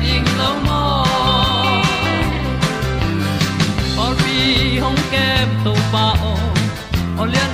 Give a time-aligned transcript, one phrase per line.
[0.00, 0.48] pi ta
[2.04, 2.32] ding
[4.02, 5.48] or bi hong kem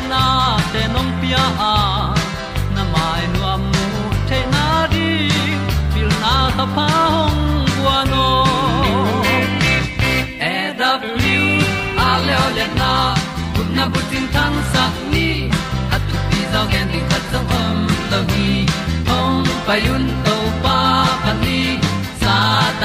[0.09, 2.09] na te nông pia à.
[2.77, 3.87] Na mai nu amu
[4.31, 5.29] te na đi
[5.95, 8.45] pil na ta pa Hồng bua no
[10.41, 11.61] e da blue
[11.97, 13.15] a le na
[13.57, 15.29] kun na bu tin tan sa ni
[15.95, 17.77] at pi zo gen di khat zo om
[18.11, 18.67] lo gi
[19.09, 20.36] hong pai yun to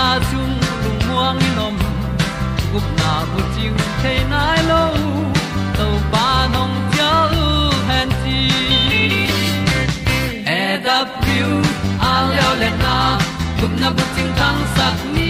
[0.00, 1.76] na chung lung muang ni nom.
[2.72, 3.72] Gup na bu chiu
[4.02, 4.82] the nai lo
[5.78, 7.12] to pa nong pia
[7.44, 7.48] u
[7.88, 8.38] han ti
[10.60, 11.50] e da piu
[12.10, 12.96] a leo le na.
[13.60, 15.29] Gup na bu chiu tang sat ni.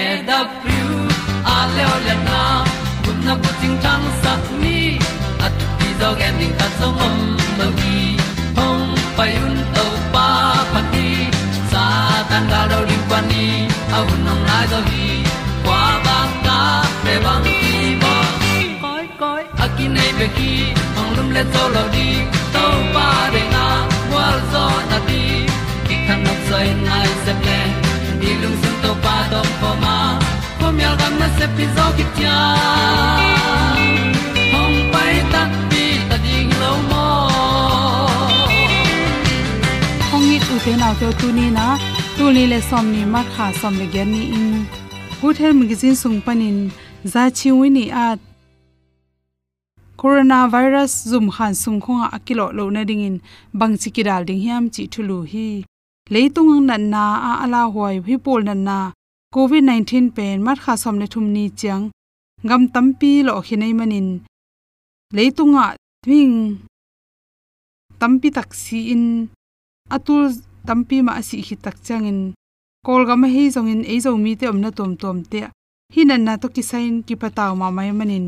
[0.00, 0.86] e da thru
[1.54, 2.40] a le le na
[3.04, 4.78] kun na ko ting tang sat ni
[5.46, 6.20] at ti dog
[6.58, 7.16] ta song om
[7.58, 7.98] lo gi
[8.58, 8.86] hong
[9.16, 10.28] pai un to pa
[10.72, 11.08] pa ti
[11.72, 11.84] sa
[12.30, 13.46] tan ga do ri pa ni
[13.96, 15.08] au nong lai do gi
[15.64, 16.58] kwa ba ta
[17.04, 18.14] pe bang ki bo
[18.82, 20.52] koi koi akin nei be ki
[21.00, 22.08] ong lum le zo lo di
[22.54, 23.64] to pa de na
[24.12, 25.22] wa zo na ti
[25.86, 27.08] ki kan nok sai nai
[31.08, 32.36] pom yal gam na se pi zo ki tia
[34.52, 37.04] hong pai ta pi ta ding lo mo
[40.14, 41.78] ong it u te naw te tu ni na.
[42.18, 44.66] Tu ni le som ni ma kha som le gen ni in.
[45.20, 46.70] Good health magazine sung panin
[47.04, 48.18] za chi wi ni at
[49.96, 53.16] coronavirus zum khan sung khonga akilo lo na ding in.
[53.54, 55.64] Bang chi ki dal ding hiam chi thulu hi.
[56.10, 58.78] Leitung nan na, a ala hoi hi pol nan na
[59.34, 61.84] covid 19 pen mat kha som le thum ni chang
[62.48, 64.08] gam tampi lo khinai manin.
[65.16, 66.58] Leitunga thing
[68.00, 69.04] tampi taksi in.
[69.90, 70.30] Atul
[70.66, 72.20] tampi ma si hi tak changin
[72.86, 75.40] kolga ma hei zongin ei zo mi te omna tom tom te.
[75.94, 78.26] Hinan na to kisain ki pataw ma mai manin.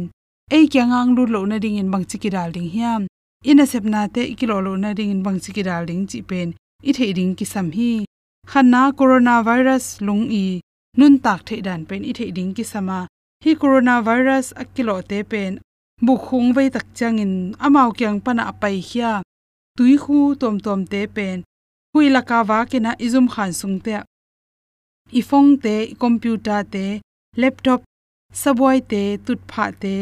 [0.51, 3.03] Ei kyangang lu lo na ding in bang chiki dal ding hiam.
[3.51, 6.49] Ina sepna te ikilo lo na ding in bang chiki dal ding chi pen.
[6.83, 8.05] I the ding ki sam hi.
[8.51, 10.61] Khanna coronavirus lung i
[10.99, 12.99] nun tak the dan pen i the ding ki sama
[13.45, 15.53] hi coronavirus akilo te pen
[16.05, 17.33] bu khung vei tak changin
[17.67, 19.13] amao kyang pana pai hia
[19.77, 21.37] tui khu tom tom te pen
[21.93, 23.93] hui la ka wa ke na izum khan sung te
[25.21, 26.85] ifong te computer te
[27.41, 27.81] laptop
[28.43, 29.97] saboi te tut pha te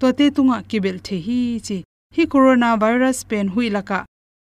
[0.00, 1.78] to te tunga kibel the hi chi
[2.14, 3.98] hi coronavirus pen hui laka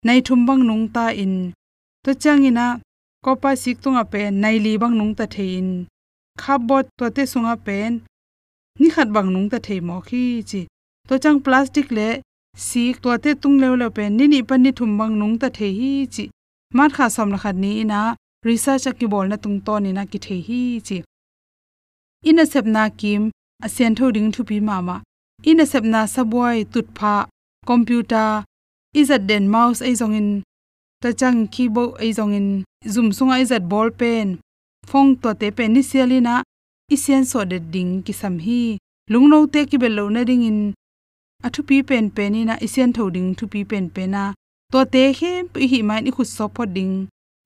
[0.06, 1.34] nai thumbang nung ta in
[2.04, 2.66] to changina
[3.24, 5.66] ก็ปาสิกตุงอเป็นในลีบังนุงตะเทน
[6.42, 7.92] ขับบดตัวเตสุงอเป็น
[8.80, 10.60] นี่ขัดบังนุงตะเทหมอขี้จี
[11.08, 12.08] ตัวจังพลาสติกเละ
[12.68, 16.24] สีตัวเตตุงเลวเลวเป็นนี่นี่ปันนี่ถุมบังนุงตะเทฮี้จี
[16.76, 18.02] มาดขาสำหรับขัดนี้นะ
[18.46, 20.96] รีซาจะกกิบอลนะตุงตอนนี่นะกิเทฮี้จี
[22.26, 23.22] อินเซปนาคิม
[23.64, 24.96] อเซียนทูดิงทูปีมามา
[25.46, 27.14] อินเซปนาสบวยตุดพา
[27.68, 28.38] คอมพิวเตอร์
[28.96, 30.28] อิสัดเดนเมาส์ไอซองอิน
[31.02, 32.48] ta chang keyboard ai zong in
[32.92, 34.28] zoom sunga zat ball pen.
[34.90, 36.34] Phong to te pen ni sialina
[36.94, 38.78] isian so de ding ki sam hi
[39.12, 40.60] lungno te ki bel lo na ding in.
[41.46, 44.24] Athu pi pen pen ni na, isian tho ding thu pi pen pen na.
[44.72, 45.30] To te he
[45.70, 46.94] hi mai ni khut so pho ding.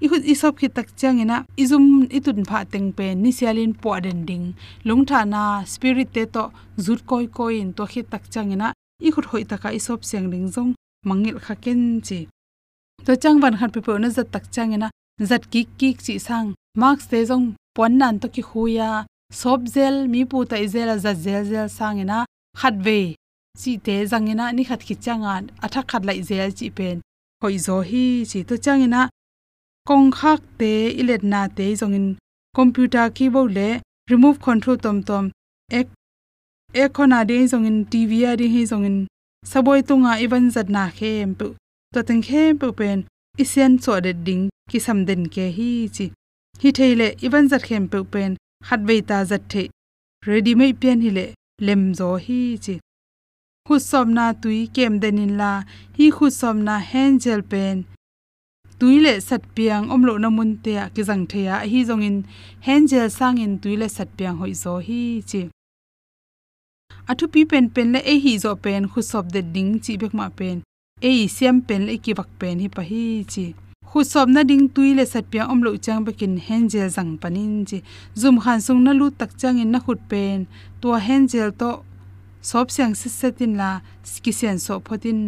[0.02, 1.86] I khut i sop ki tak changina izum
[2.18, 4.46] itun pha teng pen ni sialin po den ding.
[4.86, 6.44] Lung tha na, spirit te to
[6.84, 8.72] zut koi koi in to khi tak changina
[9.06, 10.72] i khut hoi taka i sop siang ding zong,
[11.08, 12.18] mangil kha ken chi
[13.06, 14.88] to chang van khan pe na zat tak changina
[15.30, 16.48] zat ki ki chi sang
[16.80, 17.46] marks te jong
[17.76, 19.06] pon nan to ki huya à.
[19.40, 22.18] sob zel mi pu ta izela za zel zel à, sangena
[22.60, 22.98] khat ve
[23.60, 25.32] chi te zangena ni khat khi changa
[25.64, 25.88] atha à.
[25.90, 26.96] khat lai zel chi pen
[27.42, 29.00] hoi zo hi chi to changena
[29.88, 32.06] kong khak te ilet na te zongin
[32.58, 33.68] computer keyboard le
[34.10, 35.24] remove control tom tom
[35.78, 35.86] ek
[36.82, 38.98] ekhona de zongin tv a de hi zongin
[39.50, 41.46] saboi tunga even zat na khem pu
[41.92, 42.98] to teng khem pu pen
[43.42, 46.06] isian so de ding ki sam den ke hi chi.
[46.62, 48.30] Hi theile even zat khem pu pen
[48.66, 49.62] khat ve ta zat the
[50.26, 51.26] ready mai pian hi le
[51.66, 52.74] lem zo hi chi.
[53.66, 55.52] Khu som na tui kem denin la
[55.96, 57.76] hi khu som na hand gel pen
[58.78, 62.16] tuile sat piang omlo na mun te ki jang theya hi zong in
[62.66, 65.42] hand gel sang in tuile sat piang hoi zo hi chi.
[67.10, 70.14] Athu pi pen pen le e hi zo pen khu sop de ding chi bek
[70.18, 70.58] ma pen
[71.02, 73.44] ei, siam pen le ki bak pen hi pa hi chi.
[73.90, 77.64] Khu sop na ding tui le sat pia om lo chang bakin hengel zang panin
[77.68, 77.78] chi.
[78.20, 80.38] Zum khan sung na lu tak chang in na khut pen.
[80.80, 81.70] To hengel to
[82.40, 83.70] sop siang se setin la
[84.10, 85.20] skisian so photin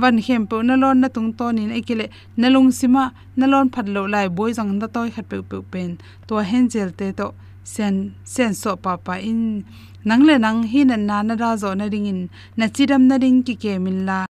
[0.00, 2.06] wan hem po na lon na tung ton in ekile
[2.40, 3.04] na lung sima
[3.38, 5.90] na lon phat lo lai boi jang da toy khat pe pe pen.
[6.28, 7.26] To hengel te to
[7.72, 7.94] sen
[8.34, 9.64] sen so pa pa in.
[10.08, 12.20] Nang le nang hi na na na ra zo na ring in.
[12.58, 14.31] Na chidam na ring ki ke min la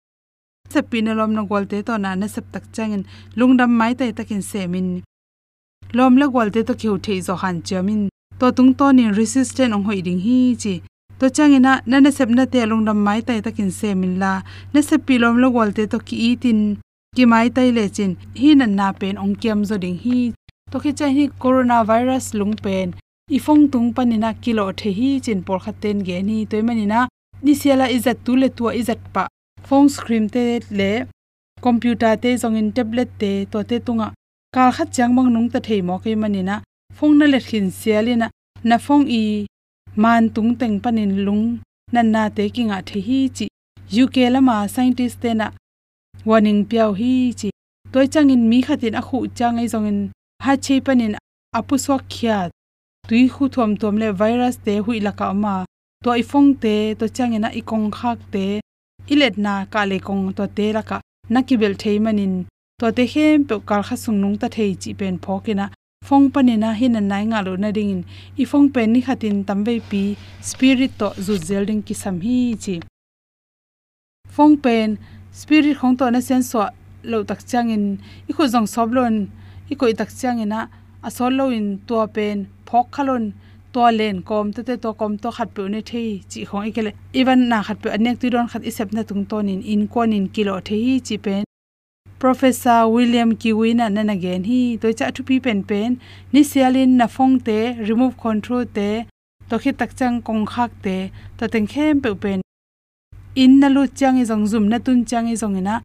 [0.74, 3.02] sapin lom na gol te to na na sap tak changin
[3.38, 4.88] lungdam mai tai takin se min
[5.98, 8.02] lom la gol te to khiu thei zo han chamin
[8.42, 10.74] to tung to ni resistant ong hoi ding hi chi.
[11.20, 14.32] To changina nana sepna te lungdam mai tai takin se min la.
[14.72, 16.60] Na se pilom lo gol te to ki itin.
[17.16, 18.16] Ki mai tai le chin.
[18.40, 20.18] Hi na na pen ong kiam zo ding hi.
[20.70, 22.88] To khi cha hi corona virus lung pen.
[23.36, 26.38] I phong tung panina kilo the hi chin por khaten ge ni.
[26.50, 27.06] Toy manina
[27.44, 29.24] ni siala izat tu le tu izat pa
[29.68, 31.06] phone screen te le
[31.60, 34.08] computer te zong in tablet te to te tunga.
[34.54, 36.56] Kal khat chang mang nung ta thei mo ke manina
[36.96, 38.28] phone na le khin sialina
[38.68, 38.76] na.
[38.78, 39.46] Phone i
[39.96, 41.44] man tung teng panin lung.
[41.94, 43.46] Nan na te kinga the hi chi.
[44.02, 45.46] Uk lama scientist te na.
[46.28, 47.48] Warning piao hi chi.
[47.92, 49.98] Toy changin mi khatin a khu changai zongin
[50.44, 51.14] ha chei panin
[51.58, 52.38] apu so khya
[53.08, 55.54] tui khu thom tom le virus te hui laka ma.
[56.04, 58.61] To ifong te, to changena kong khak te
[59.12, 60.96] ilet na ka le kong to te laka
[61.32, 62.34] nakibel thei manin
[62.80, 65.66] to te hem pe kal kha sungnung ta thei chi pen phokina
[66.02, 68.02] phong panina hin an nai nga lo na ding in
[68.42, 70.02] i phong pen ni khatin tambe pi
[70.48, 72.76] spirit to zu zelding ki sam hi chi.
[74.34, 74.88] Phong pen
[75.40, 76.60] spirit khong to na sen so
[77.10, 77.84] lo tak chang in
[78.28, 79.16] i khu jong sob lon.
[79.72, 80.60] I koi tak chang ina
[81.06, 83.24] a lo in to pen phok khalon
[83.72, 86.92] to len kom te te to kom to khat pe ne thei chi khong ikele.
[87.20, 90.12] Even na khat pe anek tu don khat isep na tung ton in in kon
[90.12, 91.44] in kilo thei chi pen.
[92.22, 95.90] Professor william kiwina nan again hi to cha thu pi pen pen.
[96.32, 98.88] Ni sialin na phong te, remove control te,
[99.48, 100.96] to khi tak chang kong khak te,
[101.38, 102.40] to teng khem pe pen.
[103.42, 105.74] In na lu chang e i jong zum, na tun chang e i jong ina
[105.80, 105.82] e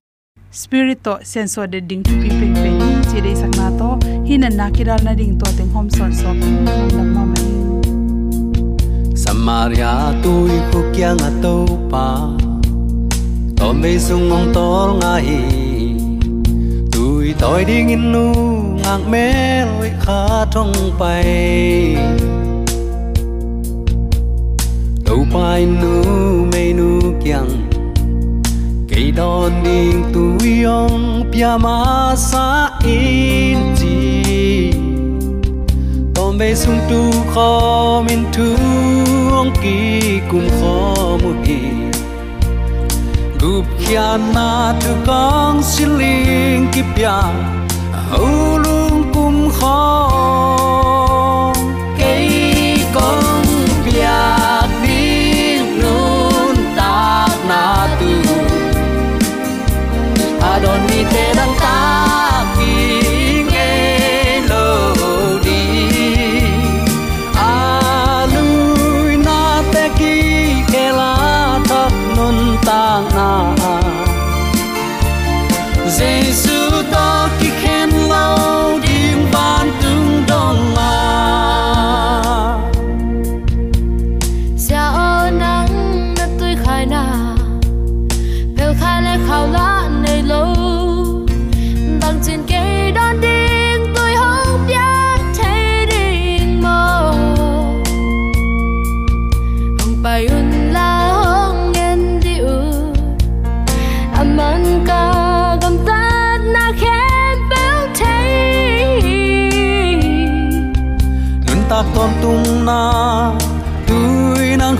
[0.61, 2.79] spirit to sense de ding thu pi pen pen
[3.09, 3.89] chi dei sak na to.
[4.27, 6.29] Hin na kiral na ding to teng hom son so
[6.97, 7.56] lam ma
[9.47, 12.07] Maria, tôi khu kia a to pa.
[13.57, 15.25] Tò mê sung ong tol ngai
[17.39, 18.33] tôi đi nghìn nu
[18.83, 21.95] ngang mê lôi khá trong bay.
[25.05, 26.03] Đâu bay nu,
[26.51, 27.69] mê nu kiang.
[28.89, 34.86] Cây đòn đi tui yong pia ma sa in chi
[36.37, 38.55] tom bê sung tu kho min tu
[39.31, 41.59] ong ki kum kho mu hi
[43.41, 47.17] gup kia na tu kong siling kipya
[48.19, 50.56] ulung kum khó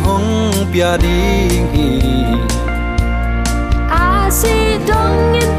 [0.05, 1.89] hong pia ding hi.
[3.89, 5.56] A si dong in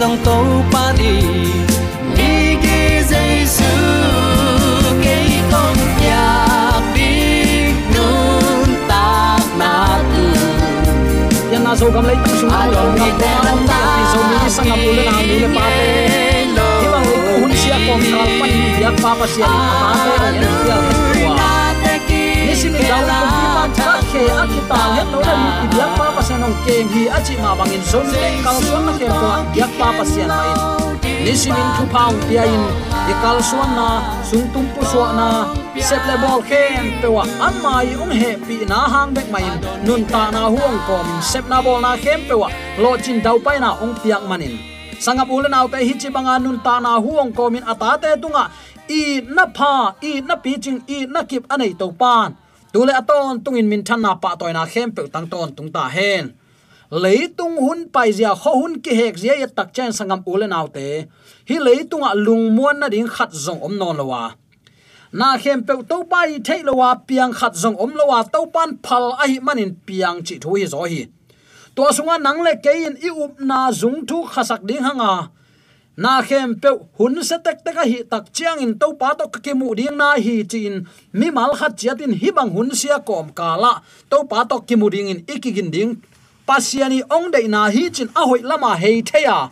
[0.00, 1.20] dòng tàu pa đi.
[2.16, 3.64] Đi gi Giêsu
[5.04, 5.76] cây con
[6.08, 7.64] ya đi
[7.94, 10.24] nun ta na tu
[11.52, 14.02] yan na so gam lai tu sung a lo lo mi te dang ta ti
[14.12, 15.86] so mi sang ngam lu na mi le pa te
[16.34, 16.44] hi
[16.92, 20.12] bang le ko hun sia kom kal pan ni ya pa pa sia pa te
[20.26, 20.34] an
[20.68, 21.19] ya
[22.88, 26.06] dau ki man cha khe a ki ta ya lo na ni ki ya pa
[26.16, 28.92] pa sia nong kem hi a chi ma bang in zon le kal suan na
[29.00, 32.64] kem ko ya pa pa sia na in ni sim in thu paung pia in
[33.10, 33.86] e kal suan na
[34.30, 35.28] sung tum pu so na
[35.88, 39.46] sep le bol khem pe wa an mai ong he pi na hang bek mai
[39.86, 42.48] nun ta na huang kom sep na bol na khem pe wa
[42.82, 44.54] lo chin dau pai na ong piak manin
[45.04, 48.44] sangap ulen autte hi chi banga nun ta na huang komin atate tunga
[48.98, 49.02] i
[49.36, 49.72] na pha
[50.10, 52.30] i na pi ching i na kip anei to pan
[52.72, 55.88] tule aton tungin min than na pa toy na khem pe tang ton tung ta
[55.88, 56.34] hen.
[56.90, 61.06] Leitung hun pai zia kho hun ki hek zia ya tak chen sangam ulen te.
[61.48, 64.34] Hi leitunga lung muan na ding khat zong om non lawa
[65.12, 69.04] na khem pe to pai thei lawa piang khat zong om lawa to pan phal
[69.22, 71.02] a hi manin piang chi thu hi zo hi.
[71.76, 75.30] To sunga nang le kein i up na zung thu khasak ding hanga
[75.96, 79.26] na khem pe hun se tek tek a hi tak chiang in to pa to
[79.28, 80.86] ke mu ding na hi chin.
[81.12, 84.90] Mi mal khat chiatin hi bang hun sia kom kala to pa to ke mu
[84.90, 86.02] ding in ikigin ding.
[86.48, 89.50] Pasiani ong dei na hi chin a hoi lama hei theya.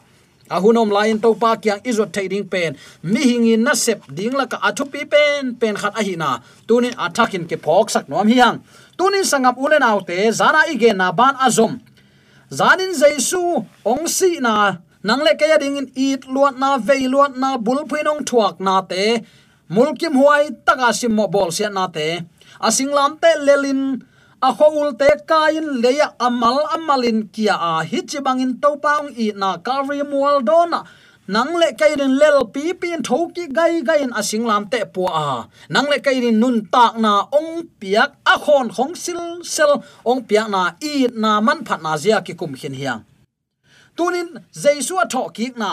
[0.51, 2.77] A hunom lain to pa kyang izot thading pen.
[3.03, 6.31] Mi hingin na sep ding la ka athu pi pen pen khat a hi na.
[6.67, 8.59] Tunin athakin ke phok sak nom hi hang.
[8.99, 11.81] Tunin sangap ulen autte zana ige na ban azom
[12.51, 17.33] zanin jaisu ong si na nang le kaya ding in eat luat na, vei luat
[17.41, 19.25] na, bul phinong thuak na te.
[19.73, 22.09] Mulkim huai taka sim mo bol sia na te.
[22.61, 24.05] Asinglam te lelin,
[24.43, 27.73] a khoul te kain leya amal amalin kia a
[28.63, 30.85] tau paung i na calvary mual dona.
[31.35, 35.49] Nang le kairin lel pi pin thoki gai gai in asinglam te pu a.
[35.73, 39.21] Nang le kairin nun tak na ong piak a khon khong sil
[39.55, 39.73] sel,
[40.05, 43.03] ong piak na i na man phat na zia ki kum hin hiang
[43.99, 44.29] tunin
[44.63, 45.71] jaisu a tho ki na.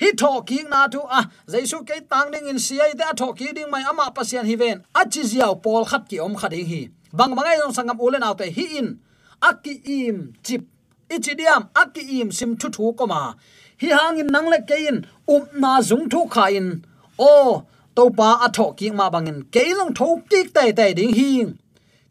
[0.00, 3.14] Hi tho ki na tu a ah, jaisu ke tang ding in sia te a
[3.20, 4.84] tho ki ding mai ama pasian hi ven.
[4.94, 6.82] A chi ziaw pol khat ki om khat hi.
[7.18, 8.88] Bang bangai jong sangam ulen autte hi in.
[9.48, 10.62] Aki im chip.
[11.14, 13.20] Ichidiam aki im sim thu thu ko ma
[13.80, 14.96] hi hangin nang le kein
[15.34, 16.68] um na zung thu kha in.
[17.18, 17.32] O
[17.96, 21.30] to pa a tho ki ma bangin keilong tho ki tai tai ding hi.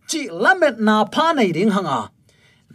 [0.09, 1.99] Chi lamet na pha nei ding hanga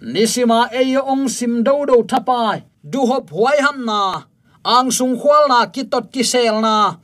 [0.01, 2.63] nisima eyo ong sim do do thapai.
[2.85, 4.23] Du hop huai ham na.
[4.65, 6.97] Ang sung khwal na kitot ki sel na.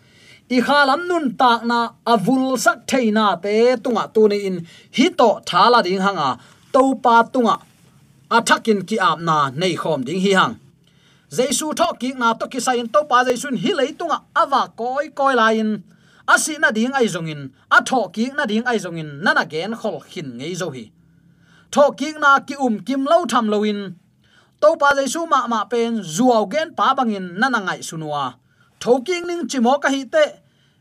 [0.51, 4.57] I khalam nun tak na avul sak theina te tunga tuni in.
[4.97, 6.39] Hi to thala ding hanga
[6.73, 7.57] to pa tunga.
[8.31, 10.55] Athakin ki ap na nei khom ding hi hang.
[11.31, 14.19] Jesu tho ki na to ki sa in to pa jesu hi lei tunga.
[14.37, 15.83] Awa koi koi lain
[16.29, 18.11] asi na ding ai zongin in.
[18.13, 20.91] Ki na ding ai zongin nana gen khol khin ngei zo hi
[21.75, 23.81] tho ki na ki um kim lo tham lo in
[24.61, 28.25] to pa jesu ma ma pen zuaw gen pa bangin nana ngai sunua.
[28.83, 30.25] Thoking ning chimo ka hi te.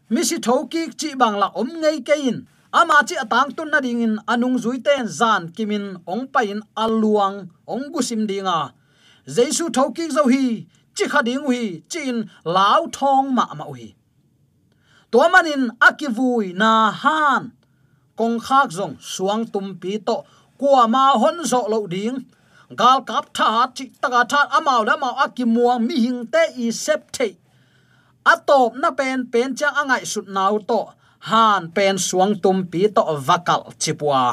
[0.10, 2.38] Mi si thoki chi bang la om ngei ke in.
[2.80, 6.62] Ama chi atang tun na ding in anung zui ten zan kimin ong pa in
[6.84, 7.38] aluang
[7.74, 8.60] ong gusim dinga.
[9.36, 10.46] Jesu thoki zo hi,
[10.96, 12.18] chi kha ding hui chin
[12.56, 13.88] lao thong ma ma hui
[15.12, 17.52] to manin akivui na han.
[18.18, 20.16] Kong khak zong suang tum pi to
[20.62, 22.18] kwa ma hon zo lo ding
[22.80, 27.02] gal kap tha chi taka tha amao la ma akimuang mi hing te i sep
[27.16, 27.28] the
[28.34, 30.80] atop na pen pen chang angai sut nau to
[31.30, 34.24] han pen suang tum pi to vakal chipua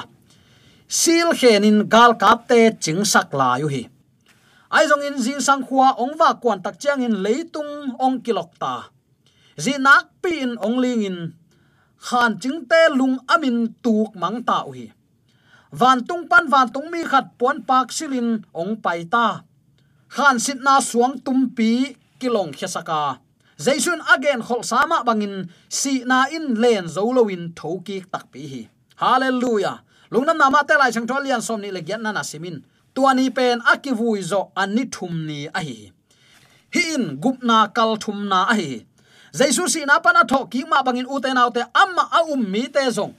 [1.01, 3.83] sil khenin gal kap te ching sak la yu hi
[4.77, 8.53] ai zong in jing sang khua ong wa kwan tak chang in leitung ong kilok
[8.61, 8.75] ta.
[9.57, 11.19] Zi nak pin in ong ling in
[12.07, 14.93] khan ching te lung amin tuk mang ta hi
[15.71, 19.45] van tung pan van tung mi khat pon pak silin ong pai ta
[20.09, 23.21] khan sit na suang tum pi kilong khesaka
[23.61, 28.63] zaisun again khol sama bangin si na in len zolowin thoki tak pi hi
[28.97, 32.57] hallelujah lungnam nama te lai changthol lian som ni le gyan na na simin
[32.95, 35.93] tuani pen akivui zo ani thum ni a hi
[36.75, 38.71] hi in gupna kal thum na a hi
[39.39, 42.43] jaisu si na pana tho ki ma bangin u te nau te amma a um
[42.53, 43.13] mi te zong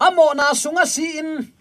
[0.00, 1.52] amo na sunga si in,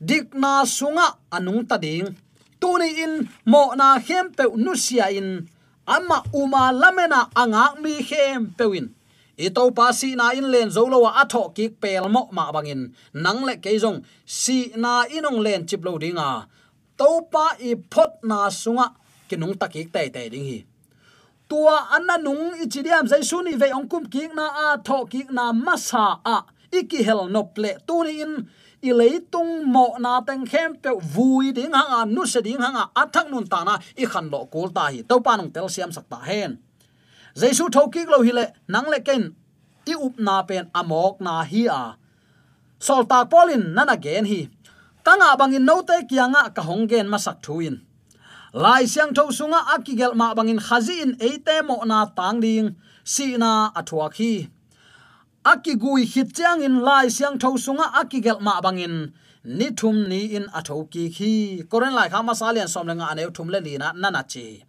[0.00, 2.16] dik na sunga anung ta ding.
[2.60, 5.48] Tuni in, mo na hem pe nu sia in.
[5.86, 8.98] Ama uma lamena anga mi hem pewin
[9.38, 12.90] ito pa si na in len zo lo a tho ki pel mo ma bangin
[13.14, 16.50] nang le ke jong si na inong len chip lo dinga
[16.98, 18.98] to pa i phot na sunga
[19.30, 20.58] kinung takik tai tai ding hi.
[21.48, 26.18] Tua anna nung ichidiam zai suni ve ongkum ki na a tho ki na masa
[26.36, 26.36] a
[26.72, 28.48] iki hel nople tuni in.
[28.78, 33.26] I leitung mo na teng khem pe vui ding hanga nu se ding hanga athak
[33.30, 33.78] nun ta na.
[33.98, 36.62] I khan lo kul ta hi to pa nong tel siam sak ta hen
[37.40, 39.22] jesu thoki lo hi le nang le ken
[39.84, 41.82] ti up na pen amok na hi a
[42.86, 44.40] sol ta polin nana gen hi
[45.06, 47.74] kanga bangin no te kianga ka honggen masak thuin
[48.62, 52.66] lai siang tho sunga akigel ma bangin khazi in eite mo na tang ding
[53.12, 54.32] si na athwa khi
[55.44, 59.12] akigui hit chang in lai siang tho sunga akigel ma bangin
[59.44, 61.62] ni thum ni in atho ki khi.
[61.70, 64.64] Koren lai kha masalian som lenga ane thum le lina nana chi.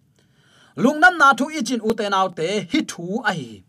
[0.77, 3.63] Lungnam na thu ichin u te naw te hi thu ai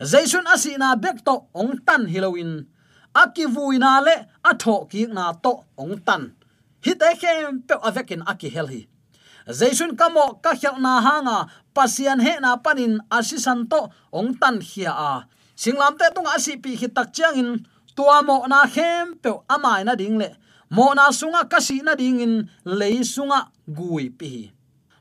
[0.00, 2.66] jaisun asina bek to ong tan hilowin
[3.14, 4.16] aki vuina le
[4.50, 6.32] atho ki na to ong tan.
[6.84, 8.86] Hi te khem pe avekin aki hel hi.
[9.46, 13.80] Jaisun kamo ka khel na hanga pasian he na panin asisan to
[14.12, 15.12] ong tan khia a
[15.62, 17.50] singlam te tung asipi hi tak chiang in.
[17.96, 20.28] Tua mo na khem pe amai na ding le.
[20.74, 22.34] Mo na sunga kasi na ding in.
[22.64, 23.40] Lei sunga
[23.76, 24.50] gui pi.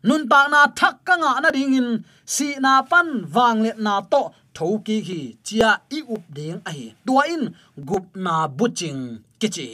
[0.08, 1.90] Nun pa na thak ka nga na ding in.
[2.26, 4.24] Si na pan wang le na to
[4.56, 6.88] tho ki hi chia i up ding a hi.
[7.06, 7.44] Tua in
[7.88, 9.02] gup na buching
[9.42, 9.70] kichi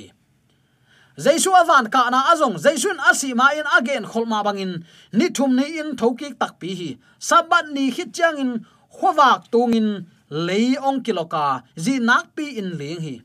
[1.24, 4.74] jaisu avan ka na azong jaisun asi ma in again kholma bangin
[5.18, 6.90] ni thum ni in thoki tak pi hi.
[7.20, 8.52] Sabat ni hi chang in.
[8.98, 9.90] Khowak tungin
[10.30, 13.16] lei ong kiloka zi nak pi in ling hi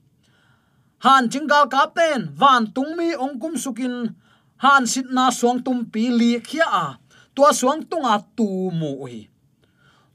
[1.04, 4.14] han chingal ka ten van tung mi ong kum sukin
[4.62, 6.86] han sit na suang tum pi li khia a à,
[7.34, 8.46] tua suang tunga à tu
[8.80, 9.20] mu hi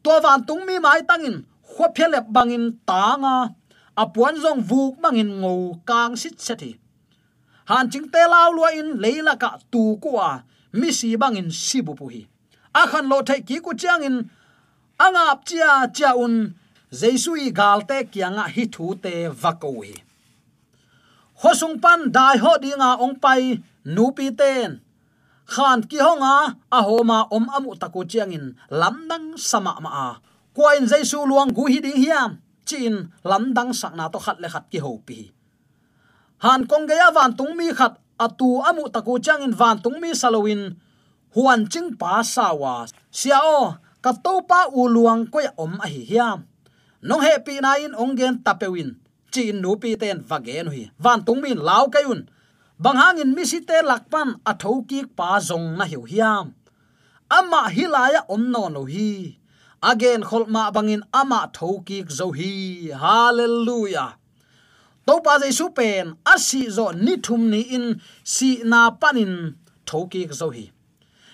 [0.04, 3.36] tua van tung mi mai tangin khwa phelep bangin tanga
[4.02, 5.54] apuan à zong vuk bangin ngo
[5.89, 6.71] kang sit sethi
[7.69, 10.30] han ching te lao lua in leila ka tu kwa
[10.80, 12.21] mi si bangin sibu pu hi
[12.82, 14.17] akhan lo thai ki ku chang in
[15.06, 16.34] angap chia chia un
[16.91, 20.08] jaisui galte kianga hi thu te vakoi
[21.41, 24.82] hosung pan dai ho dinga ong pai nu pi ten.
[25.47, 30.10] Khan ki honga a homa om amu taku chiangin lamdang sama ma a.
[30.56, 34.80] Kwain jaisu luang gu hi ding hiam, chin lamdang sakna to khat le khat ki
[34.84, 35.32] ho pi.
[36.43, 40.12] Han kong ge ya van tung mi khat atu amu taku changin van tung mi
[40.17, 40.76] salowin,
[41.38, 42.89] huan ching pa sawa
[43.58, 46.39] o, ka to pa u luang ko ya om a hi hiam
[47.01, 48.95] nong he pi na in ongen tapewin
[49.31, 52.27] chin nu pi ten vagen hi van tung min law kayun
[52.79, 56.53] bang hangin mi si te lakpan a thoki pa zong na hiu hiam.
[57.29, 59.38] Ama hilaya om no no hi.
[59.81, 62.91] Again kholma bangin ama thoki zo hi.
[63.03, 64.15] Hallelujah.
[65.07, 69.55] To pa jaisu pen asi zo ni thum ni in, si na panin
[69.86, 70.71] thoki zo hi.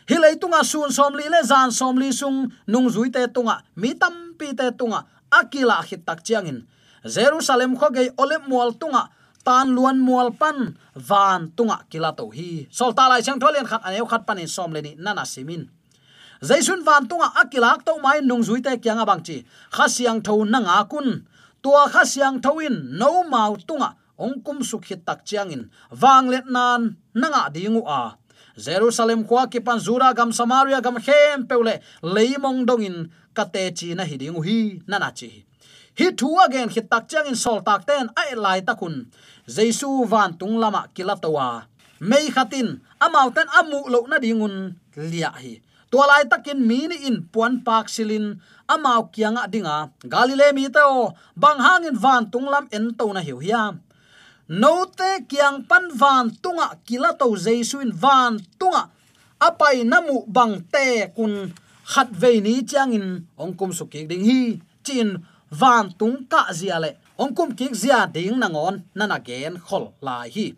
[0.10, 3.64] Hi lei tunga sun som li le zan som li sung, nung zui te tunga,
[3.76, 5.06] mi tam pi te tunga
[5.40, 6.60] akila khit tak chiang in
[7.06, 9.12] jerusalem kho ge olep mual tunga,
[9.44, 14.08] tan luan mual pan, van tunga kila to hi solta lai chang tholen khat aneu
[14.08, 15.68] khat panin som leni nana simin.
[16.44, 19.44] Zaisun van tunga akilak to mai nung zui te kyang abang chi.
[19.72, 21.24] Khasiang tho nanga kun.
[21.64, 27.50] Tua khasiang thoin no mau tunga, ongkum kum tak chiang in wang let nan, nanga
[27.54, 28.18] dingu a
[28.58, 34.04] jerusalem kwa ki pan zura gam samaria gam khem peule leimong dongin kate chi na
[34.06, 35.46] hiding hi nana chi.
[35.98, 39.10] Hi thu again hi tak chang in sol tak ten ai lai takun
[39.50, 41.66] jesu van tung lama kilatowa
[42.00, 45.62] mei khatin amau ten amu lo na dingun lia hi.
[45.94, 49.94] Tua lai takin mini in puan pak silin amau kianga dinga.
[50.14, 53.82] Galile mi to bang hangin van tung lam en to na hiu hiam
[54.48, 58.90] note kyang pan van tunga kila to jaisuin van tunga.
[59.40, 61.52] Apai namu bang te kun
[61.86, 65.20] khat ve ni changin ongkum su ki ding hi, chin
[65.52, 66.96] van tung ka zia le.
[67.20, 70.56] Ongkum ki zia ding nangon nana gen khol lai hi.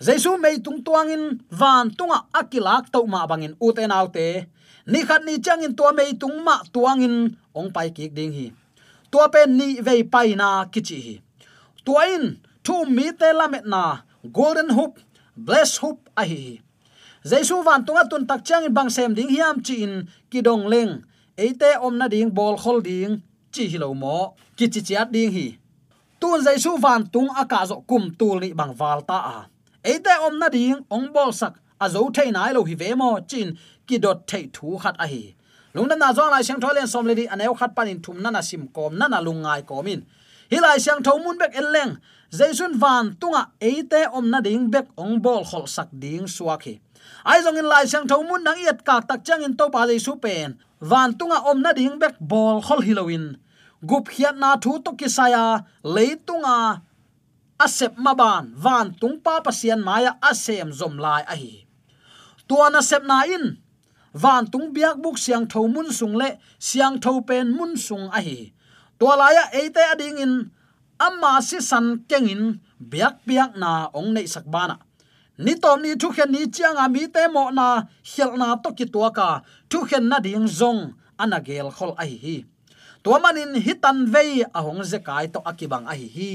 [0.00, 4.46] Jaisu mei tung tuangin van tunga akilak to ma bangin uten autte
[4.86, 8.46] ni khat ni changin to mei tung ma tuangin ong pai ki ding hi.
[9.10, 11.14] To pen ni ve pai na kichi hi.
[11.86, 13.82] Tuain thu mi te lamet na
[14.36, 14.92] golden hoop
[15.36, 16.60] bless hoop a hi.
[17.30, 19.94] Jaisu van tunga tun tak chang bang sem ding hiam chi in
[20.30, 20.92] kidong leng
[21.36, 23.12] eite om na ding bol khol ding
[23.52, 24.16] chi hi lo mo
[24.56, 25.46] ki chi chiat ding hi.
[26.20, 29.38] Tun jaisu van tung aka zo kum tul ni bang wal ta a.
[29.90, 33.08] Eite om na ding ong bol sak a zo thei nai lo hi ve mo
[33.30, 33.48] chin
[33.86, 35.24] ki dot thei thu khat a hi.
[35.74, 38.40] Lungna na zong lai sang tholen som le di anew khat panin thum na na
[38.48, 40.00] sim kom na na lungai komin
[40.50, 41.92] hilai siang thomun bek en leng
[42.38, 46.74] jaisun van tunga eite om na ding bek ong bol khol sak ding suaki
[47.24, 50.14] ai zong in lai siang thomun nang yet ka tak chang in to pa jaisu
[50.20, 50.58] pen.
[50.80, 53.26] Van tunga om na ding bek bol khol hilowin
[53.88, 56.82] gup hiat na thu to kisaya leitunga
[57.64, 61.64] asep maban van tung pa pasian maya asem zom lai a hi.
[62.48, 63.56] Tuana sep na in,
[64.12, 68.52] van tung biak buk siang thomun sung le, siang tho pen mun sung a hi.
[68.98, 70.32] To laya eite ading in
[70.98, 74.78] amma si san kengin biak biak na ong nei sak bana
[75.38, 78.70] ni tom ni thu khen ni chiang a mi te mo na, hial na to
[78.70, 79.42] ki tua ka.
[79.70, 82.44] Thu khen na ding zong anagel khol a hi
[83.04, 86.32] to manin hitan vei, a hong ze kai to akibang a hi hi.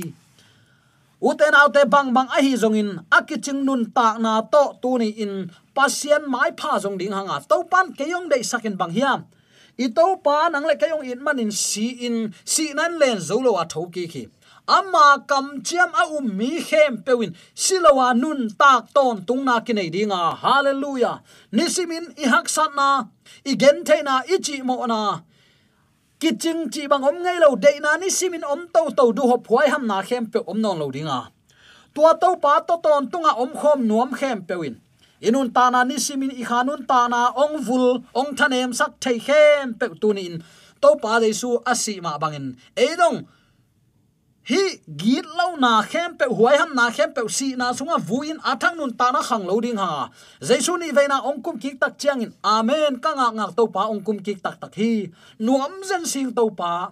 [1.21, 5.49] Uten autte bang bang a hi zongin akiching nun ta na to tu ni in,
[5.75, 7.41] pasien mai pha zong ding hanga.
[7.49, 9.19] To pan ke yong dei sakin bang hiam.
[9.79, 13.65] I to pa nang le kayong in manin si in, si nan len zolo a
[13.65, 14.23] thoki ki
[14.69, 19.73] ama kam chiam a um mi khem pewin silowa nun tak ton tung na ki
[19.73, 20.37] nei dinga.
[20.43, 21.21] Hallelujah.
[21.51, 22.89] Nisimin i hak sat na.
[23.45, 25.21] I gen the na i chi mo na.
[26.21, 27.97] Kiching chi bang om ngai lo de na.
[27.97, 30.91] Ni simin om to to du ho phwai ham na khem pe om non lo
[30.91, 31.19] dinga.
[31.95, 34.75] Tua to pa to ton tunga om khom nuam khem pewin
[35.27, 37.21] inun ta na ni simin i khanun ta na.
[37.43, 40.43] Ong vul, ong thanem sak thei khem pe tunin
[40.81, 43.27] to pa de su asi ma bangin eidong
[44.49, 48.37] hi git lo na khem pe huai ham na khem pe si na sunga vuin
[48.51, 50.09] athang nun ta na khang lo ding ha
[50.41, 52.31] jaisu ni veina ongkum kik tak chiang in.
[52.41, 54.93] Amen ka nga nga to pa ongkum kik tak tak hi.
[55.45, 56.89] Nuam zen sing to pa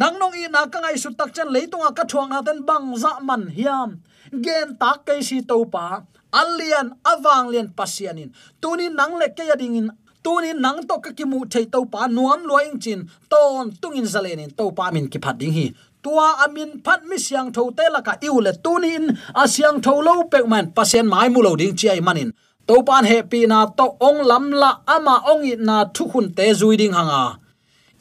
[0.00, 2.86] nang nong i na ka ngai su tak chen leitunga ka thuang na ten bang
[3.02, 4.00] za man hiam.
[4.44, 6.00] Gen tak kai si to pa
[6.32, 8.32] alian awang lian pasianin
[8.62, 9.92] tunin nang le ke yadingin
[10.24, 13.04] tunin nang to ka kimu thei to pa nuam loing chin.
[13.28, 15.66] Ton tungin zalenin to pa min ki phat ding hi
[16.06, 19.04] tua amin phat mi siang tho te la ka iu le tunin
[19.42, 22.30] a siang tho lo pe man pasen mai mu lo ding chi ai manin
[22.68, 26.26] to pan he pi na to ong lam la ama ong i na thu hun
[26.36, 27.22] te zui ding hanga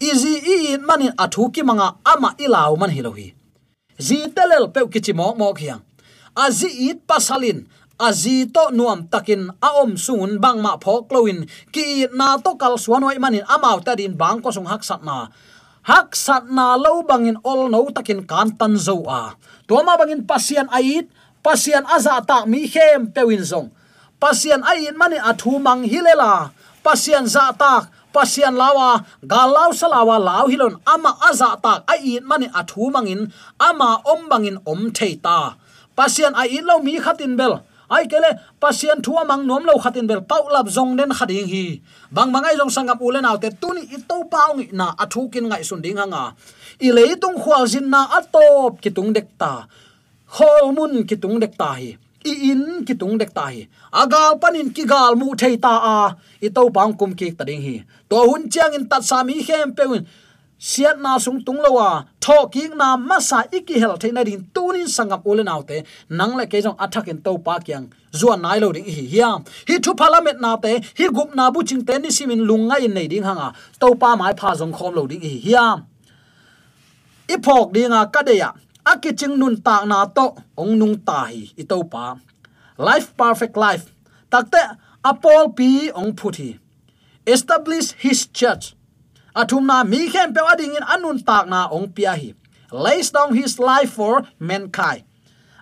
[0.09, 3.27] izi i manin athu ki manga ama ilaw man hilohi
[4.07, 5.81] zi telel pe ki chi mo mo khiang
[6.43, 7.59] azi it pasalin
[8.07, 11.39] azi to nuam takin a om sungun bang ma phok loin
[11.73, 11.85] ki
[12.19, 15.17] na to kal suanoi manin amau ta din bang ko sung hak sat na
[15.85, 19.37] hak sat na lo bangin ol no takin kan tan zo a.
[19.69, 21.05] To ma bangin pasian ait,
[21.45, 23.69] pasian aza ta mi khem pewin zong.
[24.17, 26.49] Pasian ait mani athu mang hilela.
[26.81, 30.81] Pasian za tak pasian lawa galau salawa law hilon.
[30.89, 33.29] Ama aza tak ait mani athu mangin,
[33.61, 35.57] ama om bangin om theita
[35.95, 38.29] pasian ait lo mi khatin bel ai kele
[38.61, 41.81] pasien thua mang nom lo khatin bel pau lap zong den khading hi.
[42.11, 45.63] Bang mangai zong sangam ulen autte tuni i to pau ngi na athu kin ngai
[45.63, 46.23] sun ding hanga
[46.79, 49.67] i le tung khwal jin na atop ki tung dek ta.
[50.35, 51.97] Khol mun ki tung dek ta hi.
[52.25, 53.67] I in ki tung dek ta hi.
[54.01, 55.97] Agal panin ki gal mu thei ta a
[56.41, 57.75] i to pang kum ki ta ding hi.
[58.09, 60.05] To hun chiang in tat sami hem pewin
[60.65, 61.89] siat na sung tung lowa
[62.23, 65.77] tho king na masa iki hel theina din tunin sangam ulen autte
[66.09, 67.85] nang le ke jong athak in to pa kyang
[68.19, 69.45] zuan nai lo ding hi hiam.
[69.69, 72.93] Hi thu parliament na te, hi gup na bu ching ten ni simin lunga in
[72.97, 73.53] nei ding hanga.
[73.79, 75.85] To pa mai pha jong khom lo ding hi hiam.
[77.29, 78.51] I phok dinga ka de ya
[78.85, 82.15] akiching nun ta na to, ong nung ta hi, i to pa.
[82.77, 83.85] Life perfect life.
[84.31, 84.61] Takte
[85.03, 86.57] apol pi ong phuthi
[87.25, 88.74] establish his church
[89.35, 92.33] athumna mi khem pe ading in anun tak na ong pia hi.
[92.71, 95.03] Lays down his life for mankind.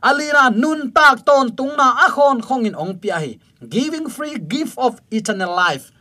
[0.03, 3.39] Alina nun tak ton tungna akhon khongin ong pia hi.
[3.63, 5.91] Giving free gift of eternal life.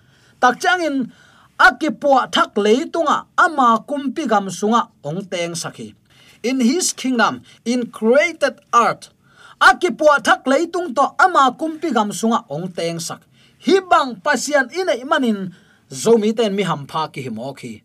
[0.43, 1.11] Tak changin
[1.59, 5.95] akipua thak leitunga ama kumpi gam sunga ong teng sakhi.
[6.43, 9.15] In his kingdom, in created earth,
[9.63, 13.23] akipua thak leitung to ama kumpi gam sunga ong teng sak.
[13.63, 15.55] Hibang pasian ina imanin
[15.93, 17.83] zomi ten mi hampa ki himo khi.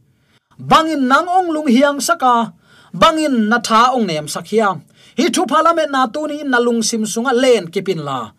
[0.58, 2.54] Bangin nang ong lung hiang saka,
[2.94, 4.82] bangin na tha ong nem sakhiam
[5.18, 8.32] hi thu parliament na tu ni na lung sim sunga len kipin la.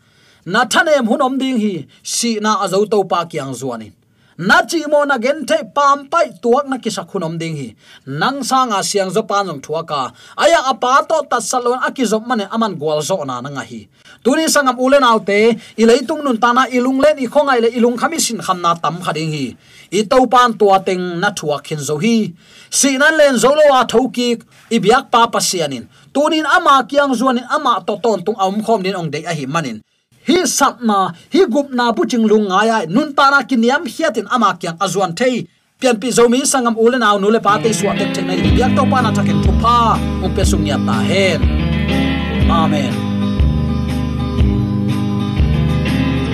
[0.47, 3.98] Na thanem hunom ding hi, si na azo to pa kyang zuanin
[4.39, 7.75] na chi mo na gen the pam pai tuak na ki sakhunom ding hi.
[8.07, 12.79] Nang sanga siang zo pan jong thuaka aya apa to ta salon akizop mane aman
[12.79, 13.89] gwal zo na na nga hi.
[14.23, 18.39] Tuni sangam ulen autte ileitung nun tana ilung len i khongai le ilung khami sin
[18.39, 19.47] khamna tam khading hi.
[19.91, 22.31] I to pan tua teng na thua khin zo hi.
[22.71, 24.39] Sinan len zo lo a thoki
[24.71, 28.95] i biak pa pasianin tunin ama kyang zuanin ama to ton tung aum khom din
[28.95, 29.83] ong dei a hi manin
[30.29, 30.99] hi satna
[31.35, 35.37] hi gupna buching lunga ya nun tara kiniam hiatin ama kyang azuan thei.
[35.81, 38.39] Pian pi zomi sangam ulen aw nule pa te suat tek nei.
[38.57, 39.77] Biak to pa na thaken thupa
[40.25, 41.41] um pe sung ta hen.
[42.61, 42.93] Amen.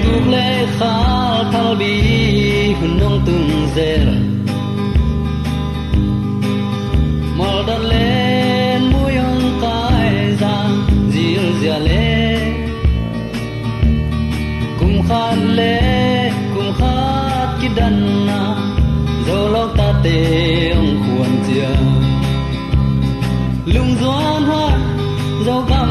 [0.03, 0.47] Tuk le
[0.79, 0.95] kha
[1.53, 1.95] thal bi,
[2.79, 4.09] hun nong tung zer.
[7.39, 8.14] Mol dan len
[15.09, 18.55] khát lệ cùng khát cái đàn na
[19.27, 21.69] dầu lóc ta tê ông khuôn chia
[23.75, 24.79] lung gió hoa
[25.47, 25.91] dấu gầm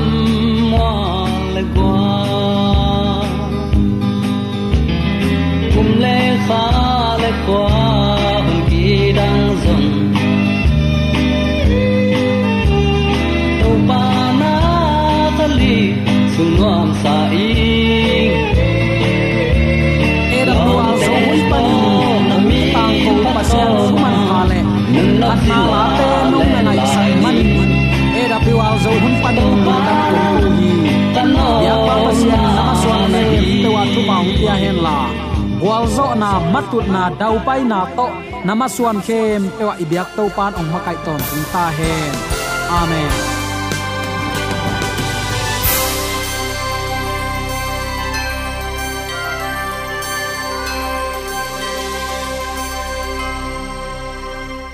[0.71, 2.02] hoa lệ qua
[35.73, 38.07] wal zo na matut na dau pai na to.
[38.45, 41.21] Namaswan khem ewa ibyak to pan ong makai ton.
[41.53, 42.13] Ta hen
[42.79, 43.32] amen.